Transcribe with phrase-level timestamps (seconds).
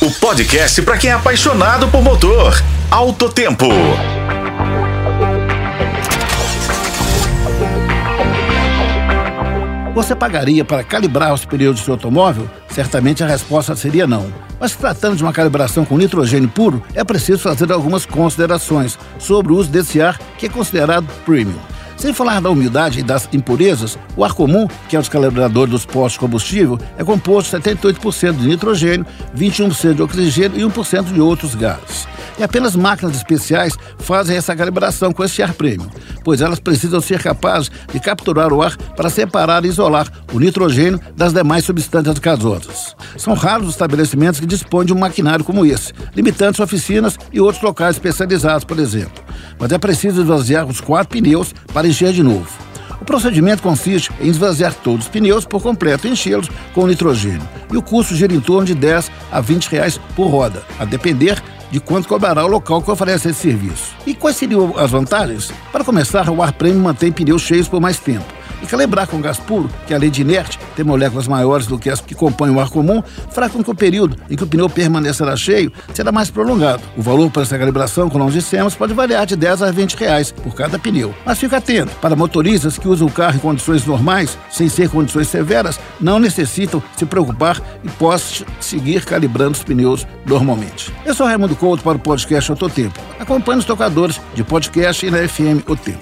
[0.00, 2.54] O podcast para quem é apaixonado por motor.
[2.88, 3.66] Alto Tempo.
[9.92, 12.48] Você pagaria para calibrar os pneus do seu automóvel?
[12.70, 14.32] Certamente a resposta seria não.
[14.60, 19.56] Mas tratando de uma calibração com nitrogênio puro, é preciso fazer algumas considerações sobre o
[19.56, 21.58] uso desse ar que é considerado premium.
[21.98, 25.84] Sem falar da umidade e das impurezas, o ar comum, que é o descalibrador dos
[25.84, 29.04] postos de combustível, é composto 78% de nitrogênio,
[29.36, 32.06] 21% de oxigênio e 1% de outros gases.
[32.38, 35.88] E apenas máquinas especiais fazem essa calibração com esse ar premium,
[36.22, 41.00] pois elas precisam ser capazes de capturar o ar para separar e isolar o nitrogênio
[41.16, 42.94] das demais substâncias gasosas.
[43.16, 47.62] São raros os estabelecimentos que dispõem de um maquinário como esse, limitando oficinas e outros
[47.62, 49.20] locais especializados, por exemplo.
[49.58, 52.48] Mas é preciso esvaziar os quatro pneus para encher de novo.
[53.00, 57.48] O procedimento consiste em esvaziar todos os pneus por completo e enchê-los com nitrogênio.
[57.72, 61.42] E o custo gira em torno de 10 a 20 reais por roda, a depender
[61.70, 63.94] de quanto cobrará o local que oferece esse serviço.
[64.06, 65.52] E quais seriam as vantagens?
[65.70, 68.37] Para começar, o ar premium mantém pneus cheios por mais tempo.
[68.62, 72.00] E calibrar com gás puro, que além de inerte, tem moléculas maiores do que as
[72.00, 75.36] que compõem o ar comum, fará com que o período em que o pneu permanecerá
[75.36, 76.82] cheio será mais prolongado.
[76.96, 80.30] O valor para essa calibração, como nós dissemos, pode variar de 10 a 20 reais
[80.30, 81.14] por cada pneu.
[81.24, 85.28] Mas fique atento, para motoristas que usam o carro em condições normais, sem ser condições
[85.28, 90.92] severas, não necessitam se preocupar e possam seguir calibrando os pneus normalmente.
[91.04, 92.98] Eu sou Raimundo Couto para o podcast Tempo.
[93.18, 96.00] Acompanhe os tocadores de podcast e na FM O Tempo.